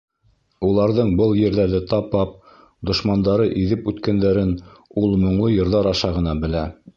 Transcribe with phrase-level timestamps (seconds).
[0.67, 2.33] Уларҙың был ерҙәрҙе тапап,
[2.91, 4.57] дошмандары иҙеп үткәндәрен
[5.03, 6.67] ул моңло йырҙар аша ғына белә.